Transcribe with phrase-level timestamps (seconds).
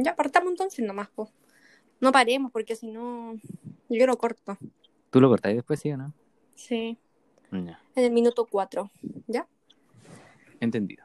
[0.00, 1.28] Ya partamos entonces nomás, po.
[2.00, 3.34] No paremos porque si no,
[3.88, 4.56] yo lo corto.
[5.10, 6.12] ¿Tú lo cortas y después sí o no?
[6.54, 6.96] Sí,
[7.50, 8.90] Ya, en el minuto cuatro.
[9.26, 9.46] ¿Ya?
[10.60, 11.04] entendido.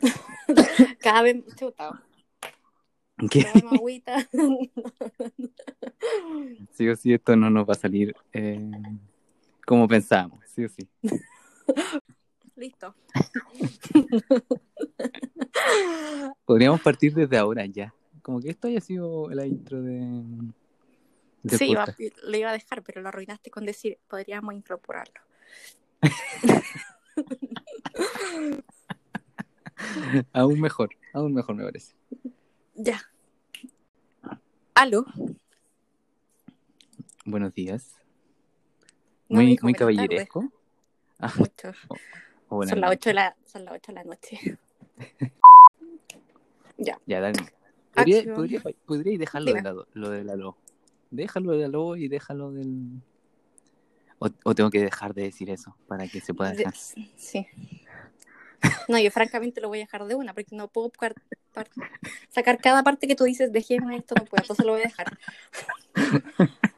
[1.00, 2.02] Cada vez, chuta,
[3.30, 3.46] ¿Qué?
[3.72, 4.28] agüita.
[6.72, 8.70] Sí o sí, esto no nos va a salir eh,
[9.66, 10.86] como pensábamos, sí o sí.
[12.56, 12.94] Listo.
[16.44, 17.94] Podríamos partir desde ahora ya.
[18.22, 20.00] Como que esto haya sido la intro de.
[21.42, 21.86] de Sí, iba-
[22.22, 25.20] lo iba a dejar, pero lo arruinaste con decir, podríamos incorporarlo.
[30.32, 31.94] Aún mejor, aún mejor me parece.
[32.74, 33.00] Ya.
[34.74, 35.04] ¿Aló?
[37.24, 37.94] Buenos días.
[39.28, 40.50] Muy, muy caballeresco.
[41.18, 41.72] Ah, Mucho.
[42.48, 43.00] Buenas Son las noches.
[43.00, 44.58] 8 de la, son las 8 de la noche.
[46.78, 46.98] ya.
[47.06, 47.38] Ya, dale.
[47.94, 49.60] Podría, podría, podría dejarlo Dime.
[49.60, 50.56] de lado, lo de la lo.
[51.10, 53.00] Déjalo de la lo y déjalo del.
[54.18, 56.74] O, o tengo que dejar de decir eso para que se pueda De- dejar.
[56.74, 57.46] Sí.
[58.88, 60.90] No, yo francamente lo voy a dejar de una porque no puedo
[62.30, 65.18] sacar cada parte que tú dices, dejemos esto, no puedo, entonces lo voy a dejar.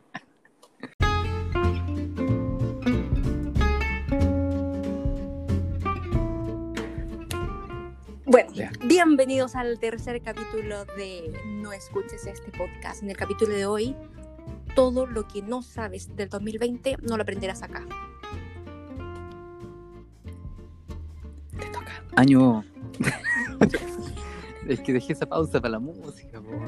[8.36, 8.52] Bueno,
[8.84, 13.02] bienvenidos al tercer capítulo de No escuches este podcast.
[13.02, 13.96] En el capítulo de hoy,
[14.74, 17.86] todo lo que no sabes del 2020 no lo aprenderás acá.
[21.58, 22.02] Te toca.
[22.16, 22.62] Año.
[24.68, 26.38] es que dejé esa pausa para la música.
[26.38, 26.60] po.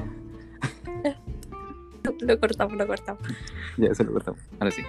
[2.21, 3.21] Lo cortamos, lo cortamos.
[3.77, 4.41] Ya, se lo cortamos.
[4.59, 4.81] Ahora sí.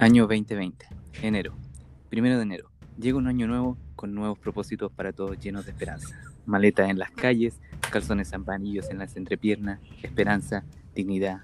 [0.00, 0.86] Año 2020,
[1.22, 1.56] enero.
[2.08, 2.70] Primero de enero.
[2.96, 6.16] Llega un año nuevo con nuevos propósitos para todos llenos de esperanza.
[6.46, 7.60] Maletas en las calles,
[7.90, 10.62] calzones zampanillos en las entrepiernas, esperanza,
[10.94, 11.40] dignidad.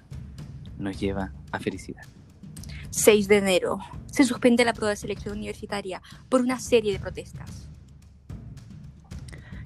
[0.77, 2.03] Nos lleva a felicidad.
[2.91, 3.79] 6 de enero.
[4.05, 7.67] Se suspende la prueba de selección universitaria por una serie de protestas.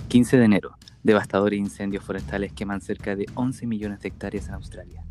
[0.07, 0.75] 15 de enero.
[1.03, 5.06] Devastadores incendios forestales queman cerca de 11 millones de hectáreas en Australia.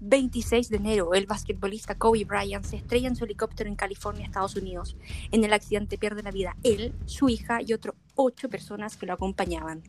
[0.00, 4.56] 26 de enero, el basquetbolista Kobe Bryant se estrella en su helicóptero en California, Estados
[4.56, 4.96] Unidos.
[5.32, 9.12] En el accidente pierde la vida él, su hija y otras ocho personas que lo
[9.14, 9.82] acompañaban.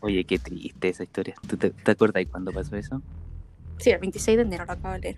[0.00, 1.34] Oye, qué triste esa historia.
[1.46, 3.02] ¿Tú te, te acuerdas de cuándo pasó eso?
[3.78, 5.16] Sí, el 26 de enero lo acabo de leer.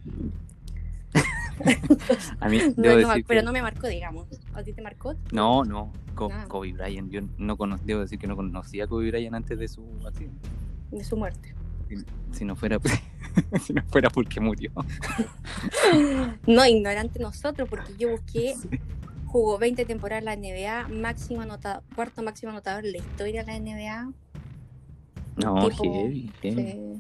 [2.40, 2.82] A mí, No,
[3.26, 4.26] pero que- no me marcó, digamos.
[4.54, 5.14] ¿A ti te marcó?
[5.32, 6.46] no, no, Co- Ah.
[6.48, 7.10] Kobe Bryant.
[7.10, 10.48] Yo no cono- debo decir que no conocía a Kobe Bryant antes de su accidente.
[10.90, 11.54] De su muerte.
[12.32, 12.78] Si no fuera,
[13.62, 14.70] si no fuera porque murió.
[16.46, 18.54] No, ignorante nosotros, porque yo busqué,
[19.26, 23.52] jugó 20 temporadas en la NBA, máximo anotador, cuarto máximo anotador en la historia de
[23.52, 24.12] la NBA.
[25.36, 26.54] No, Tipo, heavy, heavy.
[26.56, 26.96] se-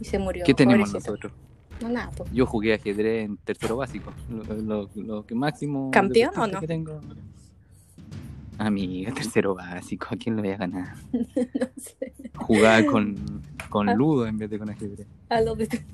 [0.00, 0.44] y se murió.
[0.44, 1.10] ¿Qué tenemos pobrecito.
[1.12, 1.32] nosotros?
[1.80, 2.30] No, nada, pues.
[2.32, 4.12] Yo jugué ajedrez en tercero básico.
[4.30, 5.90] Lo, lo- lo que máximo.
[5.90, 6.60] ¿Campeón o no?
[6.60, 7.00] Que tengo.
[8.58, 10.08] Amiga, tercero básico.
[10.10, 10.94] ¿A quién le voy a ganar?
[11.12, 12.12] no sé.
[12.34, 13.14] Jugaba con,
[13.68, 13.94] con Ah.
[13.94, 15.06] ludo en vez de con ajedrez.
[15.28, 15.84] A los de-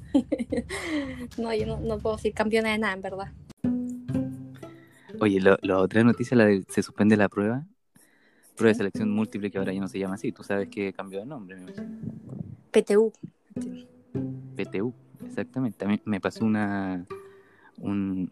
[1.39, 3.33] no, yo no, no puedo ser campeona de nada, en verdad.
[5.21, 7.65] Oye, lo- la otra noticia, la de se suspende la prueba.
[8.57, 10.33] Prueba de selección múltiple que ahora ya no se llama así.
[10.33, 11.73] Tú sabes que cambió de nombre, me.
[12.71, 13.13] PTU.
[14.57, 14.93] PTU,
[15.27, 15.87] exactamente.
[15.87, 17.05] Mí me pasó una
[17.79, 18.31] un,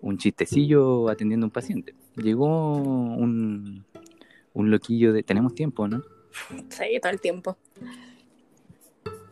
[0.00, 1.94] un chistecillo atendiendo a un paciente.
[2.22, 3.84] Llegó un,
[4.54, 5.22] un loquillo de...
[5.22, 6.02] Tenemos tiempo, ¿no?
[6.68, 7.56] Sí, todo el tiempo.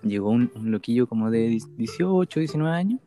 [0.02, 3.00] Llegó un, un loquillo como de 18, 19 años.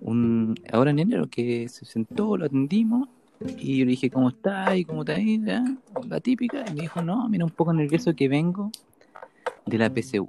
[0.00, 3.08] Un, ahora en enero que se sentó, lo atendimos.
[3.58, 4.76] Y yo le dije, ¿cómo está?
[4.76, 5.64] ¿Y cómo te ha.
[6.06, 6.64] La típica.
[6.68, 8.70] Y me dijo, no, mira, un poco nervioso que vengo
[9.66, 10.28] de la PCU.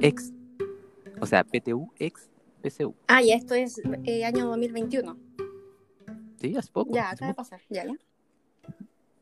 [0.00, 0.32] Ex.
[1.20, 2.28] O sea, PTU, ex
[2.62, 2.94] PCU.
[3.06, 5.16] Ah, ya esto es eh, año 2021.
[6.42, 6.92] Sí, hace poco.
[6.92, 7.60] Ya, acaba de pasar.
[7.70, 7.94] Ya, ya.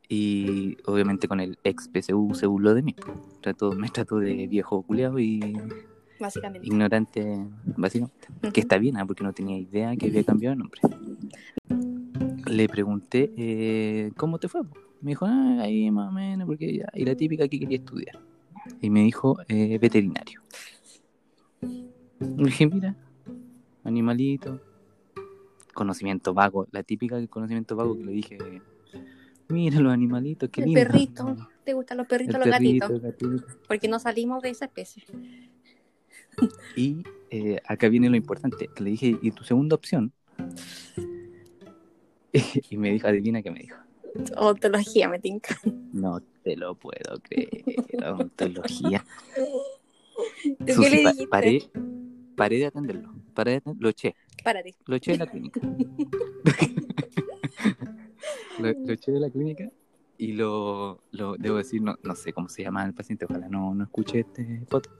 [0.08, 2.96] Y obviamente con el ex PCU se burló de mí.
[3.42, 5.54] Trató, me trató de viejo culeado y
[6.18, 6.66] Básicamente.
[6.66, 7.46] ignorante,
[7.76, 8.28] básicamente.
[8.54, 9.06] Que está bien, ¿ah?
[9.06, 10.80] porque no tenía idea que había cambiado de nombre.
[12.46, 14.62] Le pregunté, eh, ¿cómo te fue?
[15.02, 16.88] Me dijo, ah, ahí más o menos, porque ya.
[16.94, 18.18] Y la típica que quería estudiar.
[18.80, 20.40] Y me dijo, eh, veterinario.
[21.60, 22.96] Le dije, mira,
[23.84, 24.69] animalito.
[25.74, 28.38] Conocimiento vago, la típica del conocimiento vago que le dije,
[29.48, 30.80] mira los animalitos, qué el lindo.
[30.80, 31.36] perrito.
[31.64, 32.90] ¿Te gustan los perritos, El los perrito, gatitos?
[32.90, 33.00] el
[33.36, 33.58] gatito.
[33.68, 35.04] Porque no salimos de esa especie.
[36.76, 40.12] Y eh, acá viene lo importante, que le dije, ¿y tu segunda opción?
[42.70, 43.76] y me dijo, adivina qué me dijo.
[44.36, 45.56] Ontología, me tinca.
[45.92, 47.64] No te lo puedo creer,
[48.04, 49.04] ontología.
[50.42, 51.26] ¿Tú qué Susi, le pa- dijiste?
[51.28, 51.62] paré,
[52.40, 54.74] paré de atenderlo, paré de aten- lo eché, Párate.
[54.86, 55.60] lo eché de la clínica.
[58.58, 59.70] lo, lo eché de la clínica
[60.16, 63.74] y lo, lo debo decir, no, no sé cómo se llama el paciente, ojalá no,
[63.74, 64.96] no escuche este podcast.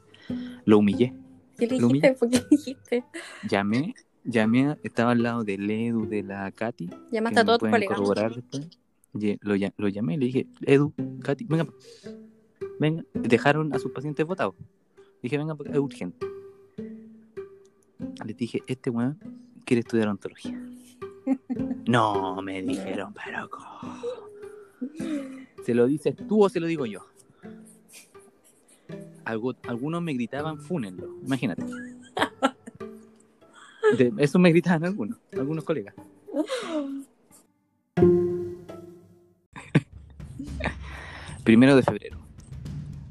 [0.67, 1.15] Lo humillé,
[1.59, 2.13] ¿Qué le dijiste?
[2.15, 3.05] ¿Por qué le dijiste?
[3.49, 3.95] llamé,
[4.25, 7.97] llamé, estaba al lado del Edu, de la Katy, Llamaste a todos tus colegas.
[7.97, 8.69] corroborar después.
[9.15, 10.93] Lle- Lo, lo llamé y le dije, Edu,
[11.23, 11.67] Katy, venga,
[12.79, 14.55] venga, dejaron a sus pacientes votados.
[15.23, 16.27] Dije, venga, porque es urgente.
[18.25, 19.19] Les dije, este weón
[19.65, 20.61] quiere estudiar ontología.
[21.87, 23.81] no, me dijeron, pero ¿cómo?
[25.65, 27.01] ¿Se lo dices tú o se lo digo yo?
[29.25, 31.63] Algu- algunos me gritaban, fúnenlo, imagínate.
[33.99, 35.95] De- eso me gritaban algunos, algunos colegas.
[41.45, 42.19] Primero de febrero.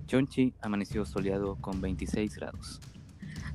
[0.07, 2.79] Chonchi amaneció soleado con 26 grados.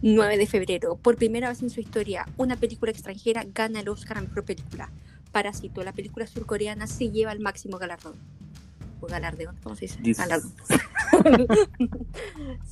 [0.03, 0.97] 9 de febrero.
[0.97, 4.91] Por primera vez en su historia, una película extranjera gana el Oscar a Mejor Película.
[5.33, 8.15] Parásito, la película surcoreana, se lleva el máximo galardón.
[9.01, 9.99] O galardón, ¿cómo se dice?
[10.01, 10.53] Dice- Galardón.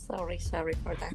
[0.06, 1.12] sorry, sorry for that.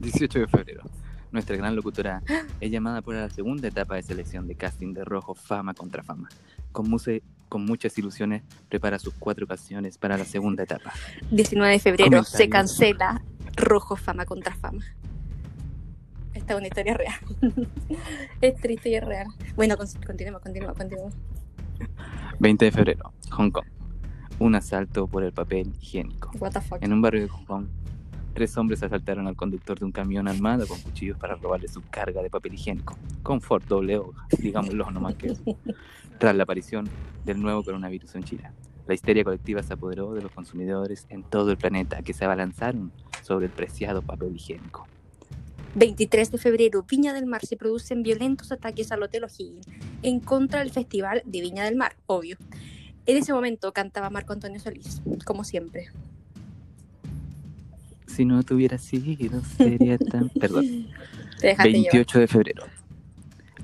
[0.00, 0.82] 18 de febrero.
[1.30, 2.22] Nuestra gran locutora
[2.60, 6.28] es llamada por la segunda etapa de selección de casting de Rojo Fama contra Fama.
[6.72, 10.92] Con, muse- con muchas ilusiones prepara sus cuatro canciones para la segunda etapa.
[11.30, 13.22] 19 de febrero, se cancela
[13.56, 14.84] Rojo Fama contra Fama.
[16.34, 17.14] Esta es una historia real.
[18.40, 19.26] es triste y es real.
[19.54, 21.14] Bueno, con- continuemos, continuemos, continuemos.
[22.38, 23.12] 20 de febrero.
[23.32, 23.66] Hong Kong.
[24.38, 26.30] Un asalto por el papel higiénico.
[26.38, 26.82] What the fuck.
[26.82, 27.66] En un barrio de Hong Kong,
[28.34, 32.22] tres hombres asaltaron al conductor de un camión armado con cuchillos para robarle su carga
[32.22, 32.96] de papel higiénico.
[33.22, 35.34] Confort doble hoja, digámoslo nomás que.
[36.18, 36.88] Tras la aparición
[37.24, 38.54] del nuevo coronavirus en China,
[38.86, 42.92] la histeria colectiva se apoderó de los consumidores en todo el planeta que se abalanzaron
[43.22, 44.86] sobre el preciado papel higiénico.
[45.74, 49.66] 23 de febrero, Viña del Mar se producen violentos ataques al Hotel O'Higgins
[50.02, 52.36] en contra del Festival de Viña del Mar, obvio.
[53.06, 55.88] En ese momento cantaba Marco Antonio Solís, como siempre.
[58.06, 60.28] Si no tuviera sido, sería tan...
[60.40, 60.88] Perdón.
[61.40, 61.92] Te dejaste llevar.
[61.92, 62.64] 28 de febrero.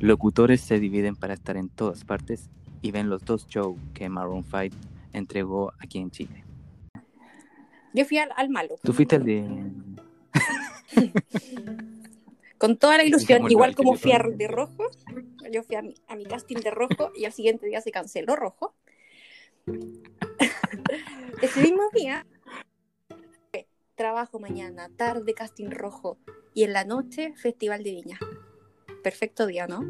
[0.01, 2.49] Locutores se dividen para estar en todas partes
[2.81, 4.75] y ven los dos shows que Maroon 5
[5.13, 6.45] entregó aquí en Chile.
[7.95, 9.49] Yo fui al, al malo, Tú fuiste el de...
[12.59, 14.85] con toda la ilusión, igual como fui a, yo- de rojo.
[15.53, 18.37] Yo fui a mi, a mi casting de rojo y al siguiente día se canceló
[18.37, 18.75] rojo.
[21.43, 22.27] Ese mismo día,
[23.95, 26.19] trabajo mañana, tarde casting rojo
[26.55, 28.19] y en la noche festival de viña.
[29.03, 29.85] Perfecto día, ¿no?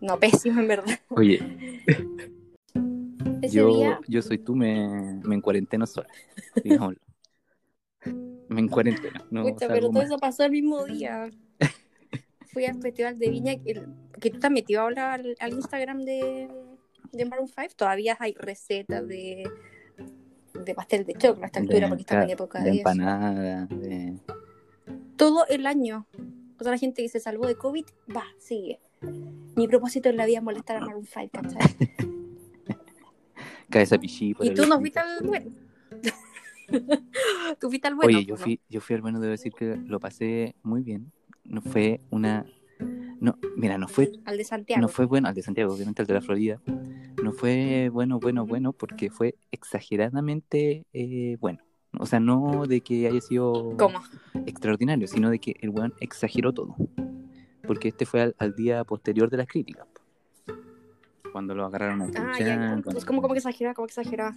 [0.00, 0.98] No, pésimo en verdad.
[1.10, 1.40] Oye,
[3.46, 6.08] Ese yo, día, yo soy tú, me, me encuarenteno sola.
[6.64, 7.00] digámoslo.
[8.48, 9.24] Me encuarenteno.
[9.30, 10.04] No pucha, pero todo más.
[10.04, 11.30] eso pasó el mismo día.
[12.52, 13.82] Fui al festival de viña, que,
[14.20, 16.48] que tú te has metido ahora al, al Instagram de,
[17.12, 17.74] de Maroon 5.
[17.76, 19.44] Todavía hay recetas de,
[20.64, 24.18] de pastel de chocolate a esta altura porque estamos en época de de, empanada, de...
[25.16, 26.06] Todo el año.
[26.58, 27.84] O sea, la gente que se salvó de COVID,
[28.14, 28.80] va, sigue.
[29.56, 31.60] Mi propósito en la vida es molestar a Maroon 5, ¿cachai?
[33.76, 34.34] cabeza pichí.
[34.34, 35.50] por Y tú no fuiste al bueno.
[37.60, 38.18] tú fuiste al bueno.
[38.18, 41.12] Oye, yo fui, yo fui al bueno, debo decir que lo pasé muy bien.
[41.44, 42.46] No fue una...
[43.20, 44.82] No, mira, no fue Al de Santiago.
[44.82, 46.60] No fue bueno, al de Santiago, obviamente al de la Florida.
[47.22, 51.60] No fue bueno, bueno, bueno, porque fue exageradamente eh, bueno.
[51.98, 54.00] O sea, no de que haya sido ¿Cómo?
[54.44, 56.76] extraordinario, sino de que el weón exageró todo.
[57.66, 59.86] Porque este fue al, al día posterior de las críticas.
[61.36, 62.22] Cuando lo agarraron a Ah, ya.
[62.32, 63.74] Truchán, Pues, ¿Cómo, cómo que exageraba?
[63.74, 64.34] ¿Cómo que exageraba?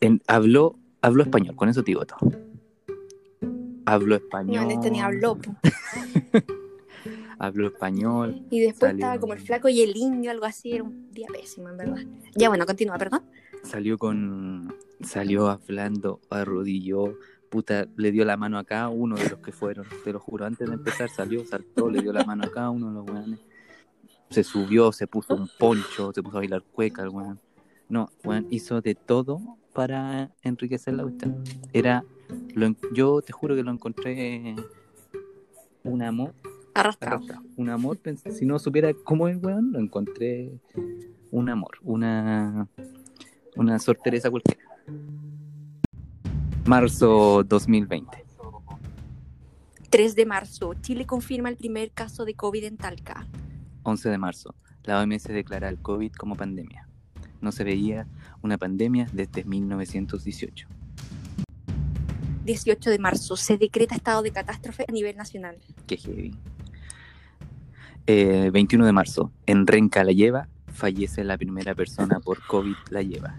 [0.00, 2.30] En- habló, habló español, con eso te digo todo.
[3.84, 4.66] Habló español.
[4.66, 5.36] No, este ni habló.
[7.40, 8.46] Habló español.
[8.50, 9.04] Y después Salió.
[9.06, 10.70] estaba como el flaco y el indio, algo así.
[10.74, 12.04] Era un día pésimo, en verdad.
[12.36, 13.22] Ya, bueno, continúa, perdón.
[13.64, 14.72] Salió con.
[15.00, 17.18] Salió hablando, arrodilló,
[17.50, 20.44] puta, le dio la mano a cada uno de los que fueron, te lo juro.
[20.46, 23.40] Antes de empezar salió, saltó, le dio la mano a cada uno de los weones.
[24.30, 27.40] Se subió, se puso un poncho, se puso a bailar cueca el weón.
[27.88, 29.40] No, weón, hizo de todo
[29.72, 31.42] para enriquecer la cuestión.
[31.72, 32.04] Era.
[32.54, 34.54] Lo, yo te juro que lo encontré
[35.82, 36.34] un amor
[36.74, 37.16] Arrastrado.
[37.16, 37.42] arrastrado.
[37.56, 37.98] Un amor,
[38.30, 40.52] si no supiera cómo es, weón, lo encontré
[41.30, 42.68] un amor, una,
[43.56, 44.62] una sorteresa cualquiera.
[46.66, 48.24] Marzo 2020.
[49.90, 53.26] 3 de marzo, Chile confirma el primer caso de COVID en Talca.
[53.88, 54.54] 11 de marzo.
[54.84, 56.88] La OMS declara el COVID como pandemia.
[57.40, 58.06] No se veía
[58.42, 60.68] una pandemia desde 1918.
[62.44, 65.58] 18 de marzo se decreta estado de catástrofe a nivel nacional.
[65.86, 66.34] Qué heavy.
[68.06, 73.02] Eh, 21 de marzo, en Renca la lleva, fallece la primera persona por COVID la
[73.02, 73.34] lleva.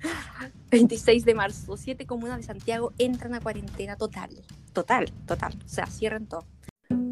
[0.70, 4.30] 26 de marzo, siete comunas de Santiago entran a cuarentena total.
[4.72, 5.54] Total, total.
[5.64, 6.46] O sea, cierran todo.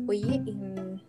[0.07, 1.01] Oye, mm,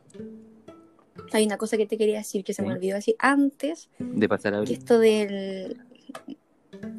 [1.34, 4.54] hay una cosa que te quería decir que se me olvidó decir antes, De pasar
[4.56, 5.78] a que esto del...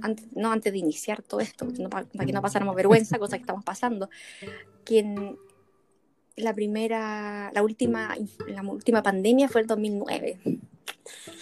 [0.02, 3.42] antes- no, antes de iniciar todo esto, no para que no pasáramos vergüenza, cosa que
[3.42, 4.08] estamos pasando,
[4.84, 5.36] que en
[6.36, 10.38] la primera, la última, la última pandemia fue el 2009.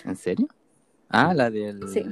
[0.05, 0.49] ¿En serio?
[1.09, 1.87] Ah, la del.
[1.89, 2.03] Sí.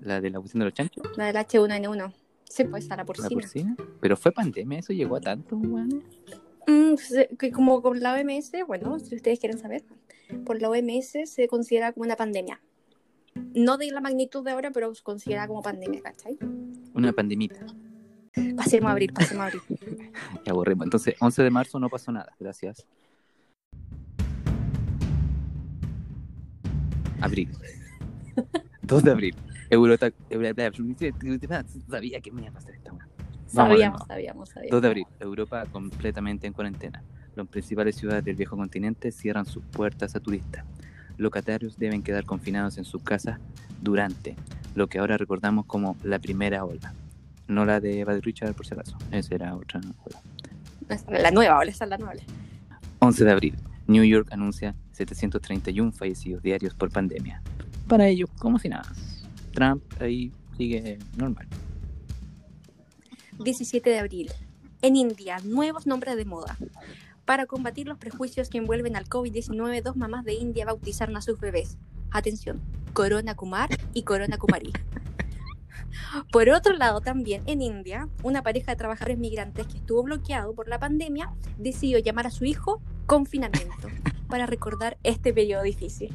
[0.00, 2.12] La de la cuestión de los chanchos, La del H1N1.
[2.54, 3.74] Sí, pues a la la porcina.
[4.00, 6.04] Pero fue pandemia, eso llegó a tanto, weón.
[6.68, 9.82] Mm, se- que como con la OMS, bueno, si ustedes quieren saber,
[10.46, 12.60] por la OMS se considera como una pandemia.
[13.54, 16.38] No de la magnitud de ahora, pero se considera como pandemia, ¿cachai?
[16.94, 17.66] Una pandemita.
[18.56, 19.62] Pasemos a abrir, pasemos a abrir.
[20.46, 20.84] Ya borremos.
[20.86, 22.36] Entonces, 11 de marzo no pasó nada.
[22.38, 22.86] Gracias.
[27.20, 27.48] Abril.
[28.82, 29.34] 2 de abril.
[29.74, 30.10] Europa.
[31.88, 33.06] Sabía que me iba a pasar esta weá.
[33.46, 34.70] Sabíamos, sabíamos, sabíamos.
[34.70, 35.06] 2 de abril.
[35.20, 37.02] Europa completamente en cuarentena.
[37.36, 40.64] Las principales ciudades del viejo continente cierran sus puertas a turistas.
[41.16, 43.38] Locatarios deben quedar confinados en sus casas
[43.80, 44.36] durante
[44.74, 46.94] lo que ahora recordamos como la primera ola.
[47.46, 48.96] No la de Bad Richard, por si acaso.
[49.12, 50.20] Esa era otra ola.
[51.08, 52.22] La nueva ola, esa es la nueva ola.
[53.00, 53.54] 11 de abril.
[53.86, 57.42] New York anuncia 731 fallecidos diarios por pandemia.
[57.86, 58.90] Para ellos, como si nada.
[59.54, 61.46] Trump ahí sigue normal.
[63.42, 64.30] 17 de abril.
[64.82, 66.56] En India, nuevos nombres de moda.
[67.24, 71.40] Para combatir los prejuicios que envuelven al COVID-19, dos mamás de India bautizaron a sus
[71.40, 71.78] bebés.
[72.10, 72.60] Atención,
[72.92, 74.72] Corona Kumar y Corona Kumari.
[76.30, 80.68] Por otro lado, también en India, una pareja de trabajadores migrantes que estuvo bloqueado por
[80.68, 83.88] la pandemia decidió llamar a su hijo confinamiento
[84.28, 86.14] para recordar este periodo difícil.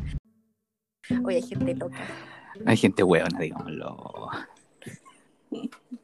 [1.24, 1.98] Oye, gente loca.
[2.65, 4.29] Hay gente hueona, digámoslo.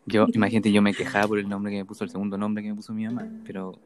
[0.06, 2.70] Yo, imagínate, yo me quejaba por el nombre que me puso, el segundo nombre que
[2.70, 3.80] me puso mi mamá, pero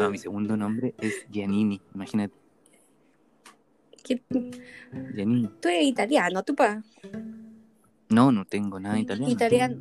[0.00, 2.34] no, mi segundo nombre es Giannini, imagínate,
[4.04, 4.22] ¿Qué-
[5.14, 5.48] Giannini.
[5.60, 6.82] Tú eres italiano, tú pa.
[8.08, 9.32] No, no tengo nada italiano.
[9.32, 9.76] Italiano.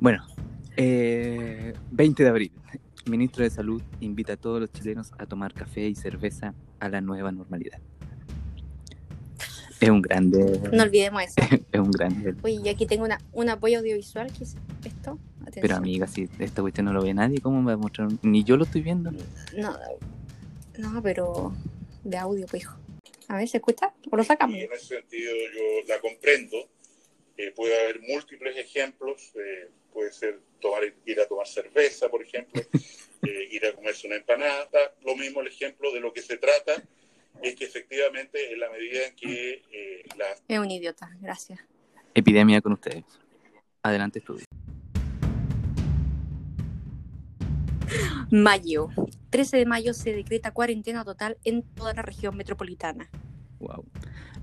[0.00, 0.26] Bueno,
[0.76, 2.52] eh, 20 de abril.
[3.06, 7.00] Ministro de Salud invita a todos los chilenos a tomar café y cerveza a la
[7.00, 7.78] nueva normalidad.
[9.80, 11.34] Es un grande, No olvidemos eso.
[11.72, 12.34] es un grande.
[12.42, 15.18] Oye, y aquí tengo una, un apoyo audiovisual, ¿qué es esto?
[15.42, 15.62] Atención.
[15.62, 18.08] Pero amiga, si esta cuestión no lo ve nadie, ¿cómo me va a mostrar?
[18.22, 19.12] Ni yo lo estoy viendo.
[19.56, 19.76] No,
[20.78, 21.52] no, pero
[22.04, 22.76] de audio, pues, hijo.
[23.28, 23.92] A ver, ¿se escucha?
[24.10, 24.56] ¿O lo sacamos?
[24.56, 26.56] Y en ese sentido yo la comprendo.
[27.36, 29.32] Eh, puede haber múltiples ejemplos.
[29.34, 32.62] eh, puede ser tomar, ir a tomar cerveza, por ejemplo,
[33.22, 34.68] eh, ir a comerse una empanada.
[35.04, 36.82] Lo mismo el ejemplo de lo que se trata
[37.42, 41.60] es que efectivamente en la medida en que eh, las Es un idiota, gracias.
[42.14, 43.04] Epidemia con ustedes.
[43.82, 44.44] Adelante, estudio.
[48.30, 48.88] Mayo.
[49.30, 53.08] 13 de mayo se decreta cuarentena total en toda la región metropolitana.
[53.60, 53.84] Wow.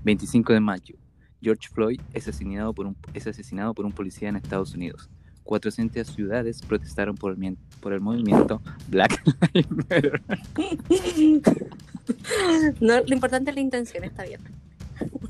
[0.04, 0.96] 25 de mayo.
[1.42, 5.10] George Floyd es asesinado por un, es asesinado por un policía en Estados Unidos.
[5.42, 9.22] 400 ciudades protestaron por el, por el movimiento Black
[9.52, 10.22] Lives Matter.
[12.80, 14.40] No, lo importante es la intención, está bien.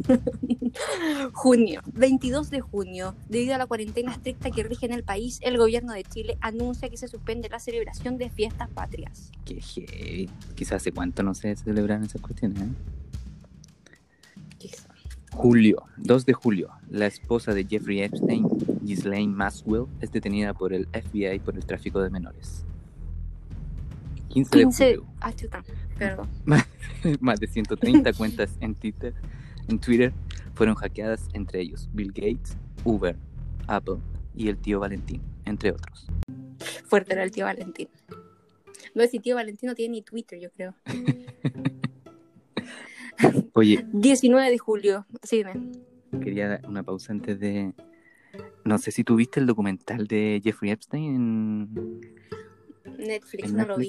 [1.33, 5.57] junio, 22 de junio, debido a la cuarentena estricta que rige en el país, el
[5.57, 9.31] gobierno de Chile anuncia que se suspende la celebración de fiestas patrias.
[9.45, 10.29] Qué heavy.
[10.57, 12.61] Quizás hace cuánto no se celebran esas cuestiones.
[12.61, 12.69] ¿eh?
[15.37, 18.49] Julio, 2 de julio, la esposa de Jeffrey Epstein,
[18.83, 22.65] Ghislaine Maxwell, es detenida por el FBI por el tráfico de menores.
[24.29, 25.65] 15 de 15, julio, ah, chuta,
[25.99, 26.29] perdón.
[27.21, 29.13] más de 130 cuentas en Twitter,
[29.69, 30.13] en Twitter
[30.55, 33.17] fueron hackeadas entre ellos Bill Gates, Uber,
[33.67, 33.97] Apple
[34.37, 36.07] y el tío Valentín, entre otros.
[36.87, 37.89] Fuerte era el tío Valentín.
[38.95, 40.75] No, ese tío Valentín no tiene ni Twitter, yo creo.
[43.57, 45.71] Oye, 19 de julio, sí, dime.
[46.21, 47.73] quería dar una pausa antes de...
[48.65, 52.01] No sé si tuviste el documental de Jeffrey Epstein en,
[52.99, 53.89] Netflix, en no lo vi.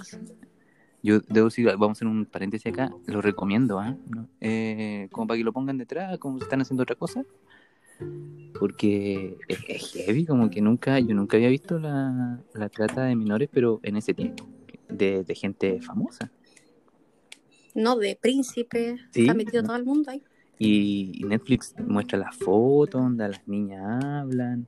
[1.02, 3.98] Yo debo decir, vamos a hacer un paréntesis acá, lo recomiendo, ¿ah?
[4.40, 7.24] Eh, como para que lo pongan detrás, como si están haciendo otra cosa.
[8.60, 13.16] Porque es, es heavy, como que nunca, yo nunca había visto la, la trata de
[13.16, 14.48] menores, pero en ese tiempo,
[14.90, 16.32] de, de gente famosa.
[17.76, 18.98] No, de príncipe.
[19.12, 20.24] Sí, Está metido todo el mundo ahí.
[20.58, 24.68] Y, Netflix muestra las fotos donde las niñas hablan,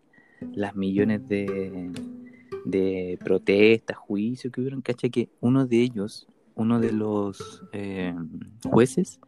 [0.54, 1.90] las millones de,
[2.66, 4.82] de protestas, juicios que hubieron.
[4.82, 8.14] Cacha que uno de ellos, uno de los eh,
[8.66, 9.20] jueces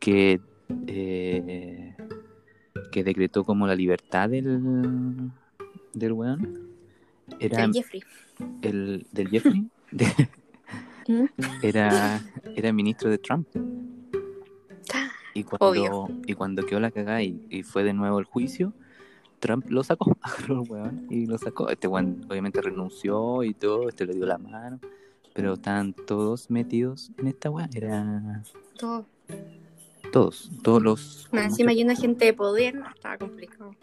[0.00, 0.40] que,
[0.86, 1.94] eh,
[2.90, 5.30] que decretó como la libertad del,
[5.92, 6.68] del weón,
[7.38, 8.02] era El Jeffrey.
[8.62, 10.28] el del Jeffrey, de-
[11.08, 11.24] ¿Mm?
[11.62, 12.20] era,
[12.56, 13.48] era ministro de Trump.
[15.34, 16.08] Y cuando, Obvio.
[16.26, 18.74] y cuando quedó la cagada y, y fue de nuevo el juicio,
[19.40, 20.16] Trump lo sacó,
[21.10, 21.68] y lo sacó.
[21.70, 24.78] Este weón obviamente renunció y todo, este le dio la mano,
[25.32, 27.68] pero estaban todos metidos en esta weá.
[27.74, 28.42] Era
[28.78, 29.06] Todo.
[30.12, 31.28] todos, todos los.
[31.32, 32.74] Encima hay una gente de poder.
[32.74, 33.74] no, Estaba complicado.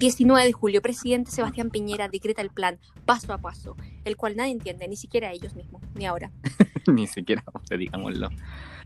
[0.00, 3.76] 19 de julio, presidente Sebastián Piñera decreta el plan paso a paso,
[4.06, 6.32] el cual nadie entiende, ni siquiera ellos mismos, ni ahora.
[6.86, 8.30] Ni siquiera, digámoslo.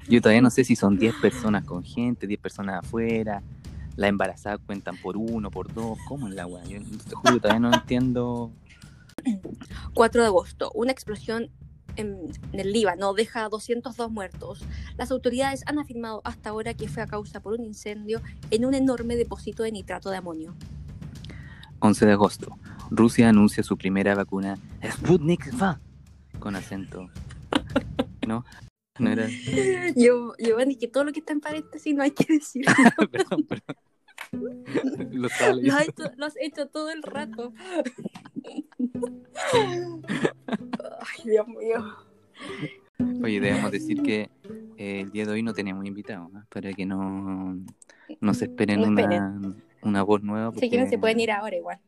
[0.09, 3.41] Yo todavía no sé si son 10 personas con gente, 10 personas afuera.
[3.95, 5.97] La embarazada cuentan por uno, por dos.
[6.09, 6.65] ¿Cómo es la weá?
[6.65, 8.51] Yo te juro, todavía no entiendo.
[9.95, 11.49] 4 de agosto, una explosión
[11.95, 12.19] en,
[12.53, 14.65] en el Líbano deja 202 muertos.
[14.99, 18.75] Las autoridades han afirmado hasta ahora que fue a causa por un incendio en un
[18.75, 20.57] enorme depósito de nitrato de amonio.
[21.85, 22.59] 11 de agosto.
[22.91, 25.77] Rusia anuncia su primera vacuna Sputnik V
[26.39, 27.11] con acento.
[28.27, 28.43] ¿No?
[28.99, 29.29] No era.
[29.97, 32.65] Yo, Giovanni, que todo lo que está en paréntesis no hay que decir.
[33.13, 33.77] perdón, perdón.
[35.13, 37.53] Lo has, hecho, lo has hecho todo el rato.
[39.53, 41.85] Ay, Dios mío.
[43.23, 44.31] Oye, debemos decir que
[44.77, 46.45] eh, el día de hoy no tenemos invitados, ¿no?
[46.49, 47.57] para que no,
[48.21, 50.53] no se esperen No una, una voz nueva.
[50.53, 51.79] Si quieren, porque- se pueden ir ahora igual.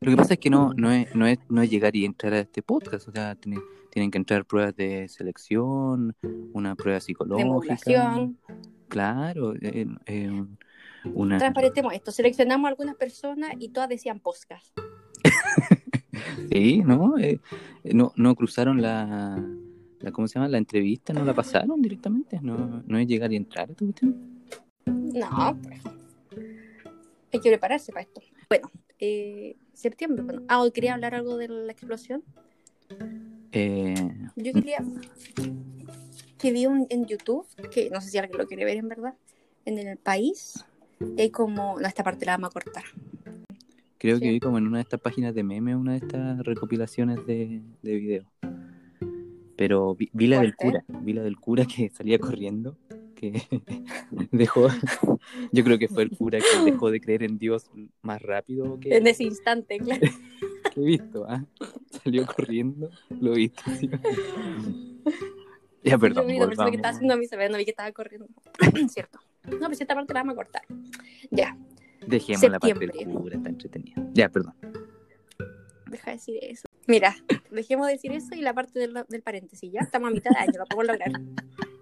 [0.00, 2.34] Lo que pasa es que no, no, es, no, es, no es llegar y entrar
[2.34, 3.60] a este podcast, o sea, tiene-
[3.90, 6.14] tienen que entrar pruebas de selección,
[6.52, 8.28] una prueba psicológica.
[8.88, 10.44] Claro, eh, eh,
[11.14, 11.38] una...
[11.38, 12.10] Transparentemos esto.
[12.10, 14.76] Seleccionamos a algunas personas y todas decían podcast.
[16.50, 17.18] Sí, ¿no?
[17.18, 17.40] Eh,
[17.84, 19.42] no, no cruzaron la,
[20.00, 20.48] la, ¿cómo se llama?
[20.48, 24.44] La entrevista, no la pasaron directamente, no, no es llegar y entrar a esta cuestión.
[24.86, 25.80] No, pues.
[27.34, 28.20] Hay que prepararse para esto.
[28.48, 28.70] Bueno,
[29.00, 30.22] eh, septiembre.
[30.22, 32.22] Bueno, ah, hoy quería hablar algo de la explosión.
[33.50, 33.94] Eh,
[34.36, 34.78] Yo quería.
[36.38, 39.14] Que vi un, en YouTube, que no sé si alguien lo quiere ver en verdad,
[39.64, 40.64] en el país.
[41.16, 41.80] y Hay como.
[41.80, 42.84] No, esta parte la vamos a cortar.
[43.98, 44.22] creo Sí.
[44.22, 47.62] que vi como en una de estas páginas de memes, una de estas recopilaciones de,
[47.82, 48.30] de video.
[49.56, 52.76] Pero vi, vi la del cura, vi la del cura que salía corriendo,
[53.32, 53.42] que
[54.32, 54.68] dejó,
[55.52, 57.70] yo creo que fue el cura que dejó de creer en Dios
[58.02, 60.00] más rápido que, En ese instante, claro.
[60.74, 61.44] que he visto, ¿ah?
[62.02, 63.62] Salió corriendo, lo he visto.
[63.78, 63.90] sí.
[65.82, 68.26] Ya, perdón, Yo persona que estaba haciendo mi saber, no vi que estaba corriendo.
[68.88, 69.18] Cierto.
[69.60, 70.62] No, pues esta parte la vamos a cortar.
[71.30, 71.58] Ya,
[72.06, 73.20] Dejemos la parte del Septiembre.
[73.20, 74.10] cura, está entretenida.
[74.14, 74.54] Ya, perdón.
[75.90, 76.68] deja de decir eso.
[76.86, 77.14] Mira,
[77.50, 79.80] dejemos de decir eso y la parte del, del paréntesis, ¿ya?
[79.80, 81.12] Estamos a mitad de año, lo podemos lograr.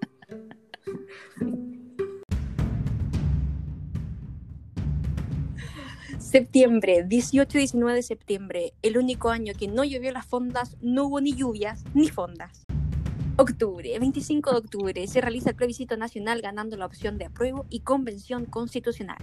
[6.18, 11.05] Septiembre, 18 y 19 de septiembre, el único año que no llovió las fondas, no
[11.05, 12.64] hubo ni lluvias ni fondas.
[13.37, 17.81] Octubre, 25 de octubre, se realiza el plebiscito nacional ganando la opción de apruebo y
[17.81, 19.18] convención constitucional.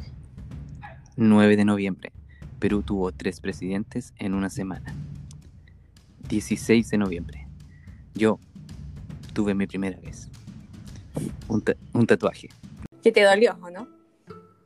[1.16, 2.12] 9 de noviembre.
[2.60, 4.94] Perú tuvo tres presidentes en una semana.
[6.28, 7.48] 16 de noviembre.
[8.14, 8.40] Yo
[9.34, 10.30] tuve mi primera vez.
[11.48, 12.50] Un, ta- un tatuaje.
[13.02, 13.88] Que te dolió, ¿o no?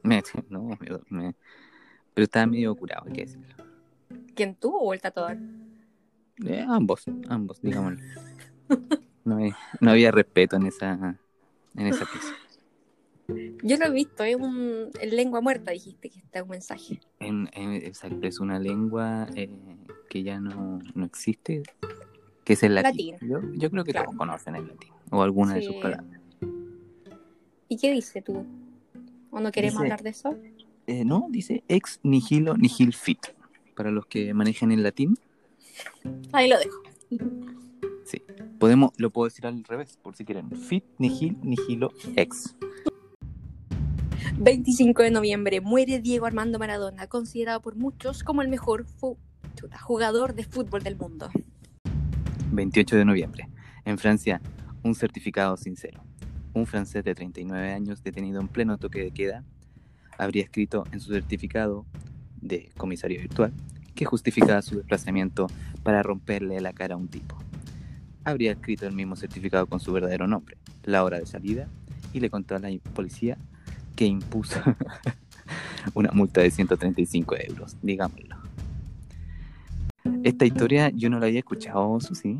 [0.04, 0.78] Me- no, me-
[1.10, 1.36] me-
[2.14, 3.56] pero estaba medio curado, hay que decirlo.
[4.36, 5.38] ¿Quién tuvo o el tatuador?
[6.46, 8.00] Eh, ambos, ambos, digámoslo.
[9.26, 11.18] No, hay- no había respeto en esa,
[11.76, 12.34] en esa pieza.
[13.64, 17.00] Yo lo he visto, es un en lengua muerta, dijiste que está un mensaje.
[17.20, 19.50] En, en- exacto, es una lengua eh,
[20.10, 21.64] que ya no, no existe,
[22.44, 23.16] que es el latín.
[23.22, 24.08] Yo, yo creo que Claro.
[24.08, 26.13] todos conocen el latín, o alguna de sus palabras.
[27.70, 28.46] ¿Y qué dice tú?
[29.32, 30.38] ¿O no queremos Dice- hablar de eso?
[30.86, 33.20] Eh, no, dice ex nihilo nihil fit.
[33.76, 35.18] Para los que manejan el latín,
[36.32, 36.82] Ahí lo dejo.
[38.60, 40.52] podemos, lo puedo decir al revés, por si quieren.
[40.52, 42.56] Fit nihil nihilo ex.
[44.38, 48.86] 25 de noviembre muere Diego Armando Maradona, considerado por muchos como el mejor
[49.82, 51.30] jugador de fútbol del mundo.
[52.52, 53.50] 28 de noviembre.
[53.86, 54.42] En Francia,
[54.84, 56.04] un certificado sincero.
[56.54, 59.44] Un francés de 39 años detenido en pleno toque de queda
[60.18, 61.86] habría escrito en su certificado
[62.42, 63.54] de comisario virtual
[63.96, 65.48] que justificaba su desplazamiento
[65.84, 67.38] para romperle la cara a un tipo.
[68.24, 71.68] habría escrito el mismo certificado con su verdadero nombre, la hora de salida,
[72.14, 73.38] y le contó a la policía
[73.96, 74.60] que impuso
[75.94, 78.38] una multa de 135 euros, digámoslo.
[80.24, 82.40] Esta historia yo no la había escuchado, Susi.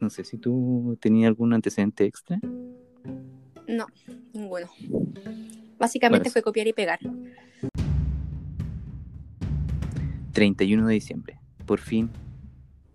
[0.00, 2.40] No sé si tú tenías algún antecedente extra.
[3.70, 3.86] No,
[4.32, 4.66] ninguno.
[5.78, 6.98] Básicamente Bueno, fue copiar y pegar.
[10.32, 11.40] 31 de diciembre.
[11.66, 12.10] Por fin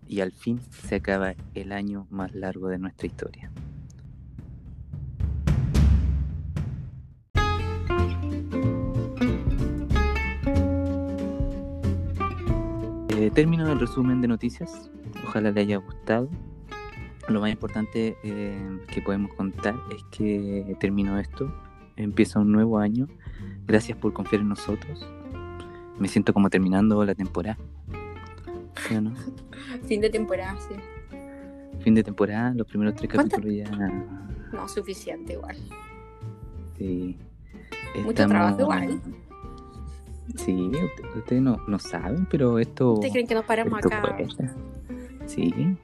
[0.06, 3.50] y al fin se acaba el año más largo de nuestra historia.
[13.18, 14.90] Eh, termino el resumen de noticias.
[15.26, 16.28] Ojalá le haya gustado.
[17.28, 21.52] Lo más importante eh, que podemos contar es que terminó esto.
[21.96, 23.08] Empieza un nuevo año.
[23.66, 25.04] Gracias por confiar en nosotros.
[25.98, 27.58] Me siento como terminando la temporada.
[28.86, 29.12] ¿Sí o no?
[29.86, 30.74] Fin de temporada, sí.
[31.80, 33.70] Fin de temporada, los primeros tres capítulos ya.
[34.52, 35.56] No, suficiente igual.
[36.78, 37.16] Sí.
[38.04, 39.00] Mucho trabajo igual.
[40.36, 42.92] Sí, usted- ustedes no, no saben, pero esto.
[42.94, 44.02] ¿Ustedes creen que nos paramos acá?
[44.16, 44.54] cuesta.
[45.26, 45.76] Sí.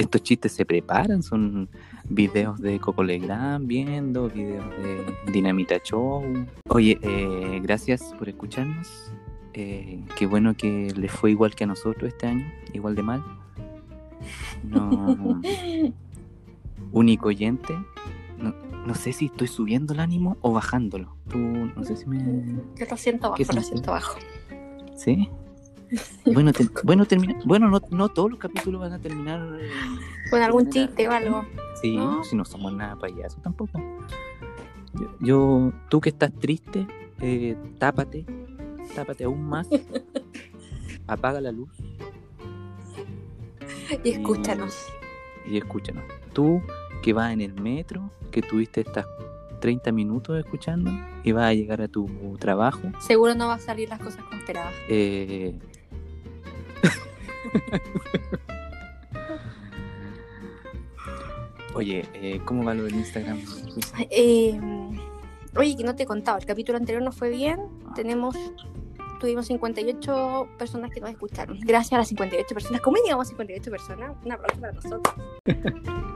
[0.00, 1.68] Estos chistes se preparan, son
[2.08, 6.22] videos de Coco Legrand viendo, videos de Dinamita Show.
[6.70, 9.12] Oye, eh, gracias por escucharnos.
[9.52, 13.22] Eh, qué bueno que les fue igual que a nosotros este año, igual de mal.
[14.62, 15.42] No.
[16.92, 17.74] único oyente.
[18.38, 18.54] No,
[18.86, 21.14] no sé si estoy subiendo el ánimo o bajándolo.
[21.28, 22.18] Tú, no sé si me.
[22.74, 24.18] Yo lo siento ¿Qué bajo, lo siento bajo.
[24.96, 25.28] ¿Sí?
[26.26, 29.40] Bueno, te- bueno, termina, bueno no, no todos los capítulos van a terminar.
[29.60, 29.68] eh,
[30.30, 31.44] Con algún chiste o algo.
[31.80, 32.22] Sí, No.
[32.24, 33.80] si no somos nada payasos tampoco.
[34.94, 36.86] Yo, yo- tú que estás triste,
[37.20, 38.24] eh, tápate,
[38.94, 39.66] tápate aún más.
[41.06, 41.70] Apaga la luz
[44.04, 44.86] Y escúchanos.
[45.46, 46.04] y escúchanos.
[46.32, 46.62] Tú
[47.02, 49.06] que vas en el metro, que tuviste estas
[49.60, 50.90] 30 minutos escuchando
[51.24, 52.06] y vas a llegar a tu
[52.38, 52.80] trabajo.
[53.00, 54.72] Seguro no va a salir las cosas como esperabas.
[54.88, 55.58] Eh...
[61.74, 63.40] Oye, eh, ¿cómo va lo del Instagram?
[64.10, 64.58] Eh,
[65.56, 67.60] oye, que no te he contado, el capítulo anterior nos fue bien.
[67.94, 68.36] Tenemos,
[69.20, 71.58] tuvimos 58 personas que nos escucharon.
[71.60, 72.80] Gracias a las 58 personas.
[72.80, 74.16] ¿Cómo llegamos a 58 personas?
[74.24, 75.14] Un aplauso para nosotros.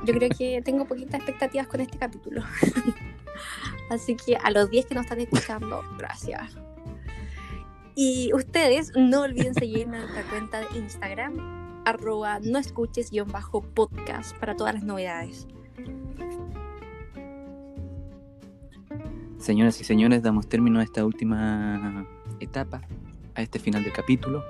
[0.04, 2.42] Yo creo que tengo poquitas expectativas con este capítulo.
[3.90, 6.56] Así que a los 10 que nos están escuchando, gracias.
[7.94, 13.62] Y ustedes no olviden seguirnos en nuestra cuenta de Instagram, arroba no escuches guion bajo
[13.62, 15.46] podcast para todas las novedades.
[19.38, 22.06] Señoras y señores, damos término a esta última
[22.40, 22.82] etapa,
[23.34, 24.42] a este final del capítulo.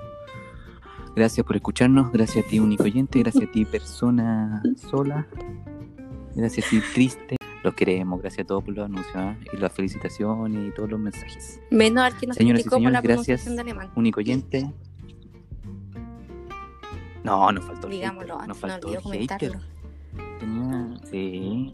[1.15, 5.27] Gracias por escucharnos, gracias a ti, único oyente, gracias a ti, persona sola,
[6.35, 7.35] gracias a ti, triste.
[7.65, 9.35] Los queremos, gracias a todos por los anuncios ¿ah?
[9.51, 11.59] y las felicitaciones y todos los mensajes.
[11.71, 13.41] Menos al que nos Señoras y criticó por la señores, gracias.
[13.41, 13.91] pronunciación de alemán.
[13.95, 14.71] Único oyente.
[17.23, 19.59] No, nos faltó Digámoslo hater, nos no faltó el comentarlo.
[20.39, 21.73] Tenía, sí.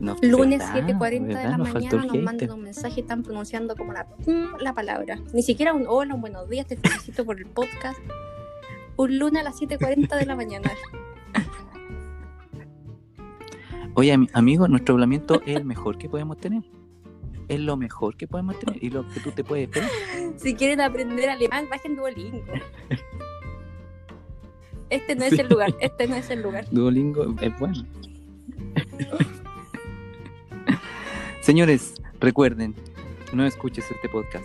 [0.00, 0.98] No, Lunes ¿verdad?
[0.98, 4.08] 7.40 de la Nos mañana nos mandan un mensaje están pronunciando como la,
[4.58, 5.20] la palabra.
[5.32, 8.00] Ni siquiera un hola, un buenos días, te felicito por el podcast.
[8.96, 10.72] Un lunes a las 7.40 de la mañana.
[13.94, 16.62] Oye, ami- amigo, nuestro hablamiento es el mejor que podemos tener.
[17.48, 19.90] Es lo mejor que podemos tener y lo que tú te puedes esperar.
[20.36, 22.44] Si quieren aprender alemán, bajen Duolingo.
[24.88, 25.40] Este no es Sí.
[25.40, 26.64] el lugar, este no es el lugar.
[26.70, 27.84] Duolingo es bueno.
[31.40, 32.74] Señores, recuerden,
[33.32, 34.44] no escuches este podcast.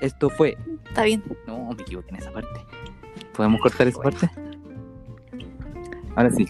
[0.00, 0.56] Esto fue.
[0.88, 1.22] Está bien.
[1.46, 2.60] No, me equivoqué en esa parte.
[3.36, 4.28] ¿Podemos cortar esa parte?
[6.16, 6.48] Ahora sí.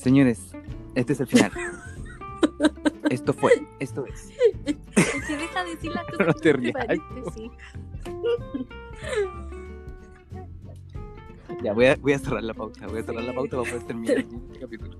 [0.00, 0.52] Señores,
[0.94, 1.52] este es el final.
[3.10, 4.30] Esto fue, esto es.
[4.64, 6.72] Es que deja de decir las cosas No te rías.
[6.72, 7.50] paréntesis.
[11.64, 12.86] Ya, voy a, voy a cerrar la pauta.
[12.86, 14.96] Voy a cerrar la pauta para poder terminar este capítulo.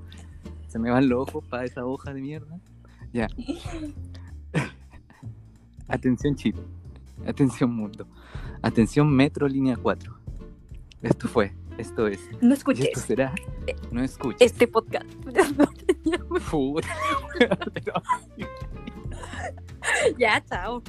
[0.66, 2.60] Se me van los ojos para esa hoja de mierda.
[3.14, 3.28] Ya.
[5.88, 6.60] Atención, Chile.
[7.26, 8.06] Atención, mundo.
[8.60, 10.14] Atención, Metro Línea 4.
[11.02, 12.20] Esto fue, esto es.
[12.40, 13.34] No escuches esto será.
[13.90, 14.40] No escuches.
[14.40, 15.06] este podcast.
[20.18, 20.82] Ya, chao.